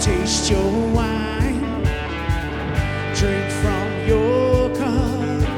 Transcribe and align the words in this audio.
taste 0.00 0.48
your 0.48 0.92
wine, 0.92 1.60
drink 3.16 3.50
from 3.62 4.06
your 4.06 4.70
cup. 4.76 5.48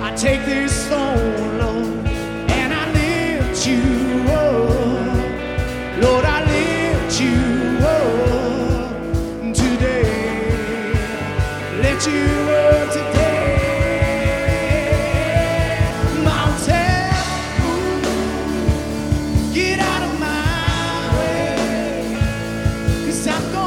I 0.00 0.12
take 0.16 0.44
this 0.44 0.86
thorn, 0.86 1.58
Lord, 1.58 2.06
and 2.50 2.72
I 2.72 2.92
lift 2.92 3.66
you 3.66 3.82
up. 4.30 6.02
Lord, 6.02 6.24
I 6.24 6.44
lift 6.54 7.20
you 7.20 7.78
up 7.86 9.54
today. 9.54 10.92
Let 11.82 12.06
you 12.06 12.24
up 12.52 12.92
today. 12.92 13.21
Cause 23.12 23.26
I'm 23.26 23.61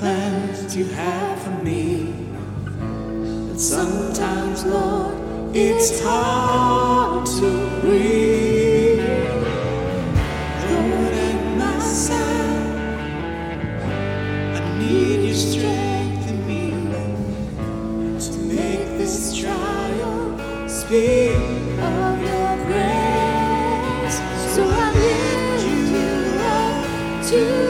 plans 0.00 0.74
you 0.74 0.86
have 0.86 1.42
for 1.42 1.62
me. 1.62 2.14
But 3.48 3.60
sometimes, 3.60 4.64
Lord, 4.64 5.14
it's 5.54 6.02
hard 6.02 7.26
to 7.26 7.80
breathe. 7.82 9.04
Lord, 10.70 11.12
at 11.28 11.40
my 11.58 11.78
side, 11.80 12.78
I 14.56 14.78
need 14.78 15.26
your 15.26 15.34
strength 15.34 16.30
in 16.30 16.46
me 16.48 16.70
to 18.26 18.38
make 18.54 18.86
this 18.96 19.36
trial 19.38 20.38
speak 20.66 21.36
of 21.92 22.14
your 22.28 22.52
grace. 22.68 24.18
So 24.54 24.62
I 24.66 24.88
lift 25.04 25.60
you 25.68 26.38
up 26.56 27.26
today. 27.26 27.69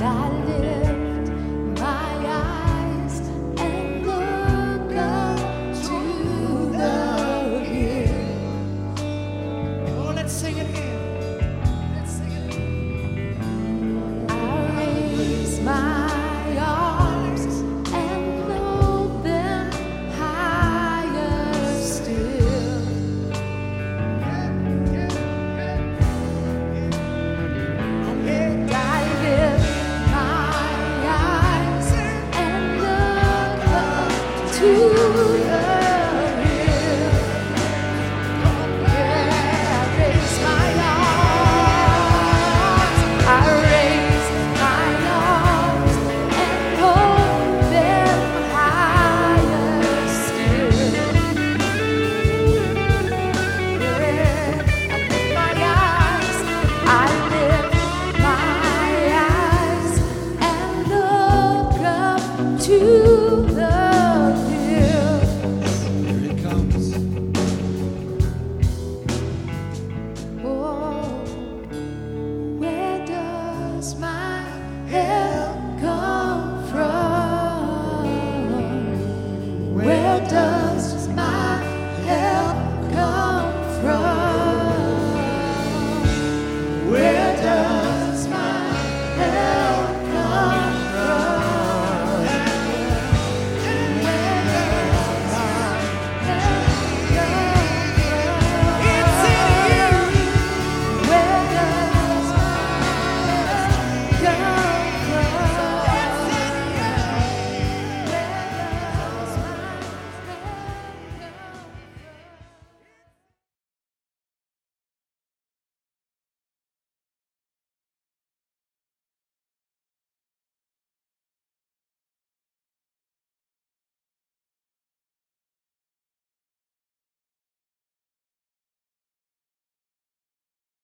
die. 0.00 0.29
better. 80.18 80.59